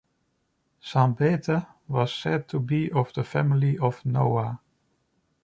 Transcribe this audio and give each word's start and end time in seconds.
Sambethe 0.83 1.67
was 1.87 2.11
said 2.11 2.47
to 2.47 2.59
be 2.59 2.91
of 2.91 3.13
the 3.13 3.23
family 3.23 3.77
of 3.77 4.03
Noah. 4.03 4.59